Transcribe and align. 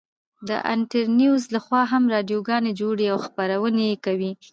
د 0.47 0.49
انترنيوز 0.73 1.43
لخوا 1.55 1.81
هم 1.91 2.03
راډيو 2.13 2.39
گانې 2.49 2.71
جوړې 2.81 3.05
او 3.13 3.17
خپرونې 3.25 3.89
كوي. 4.05 4.31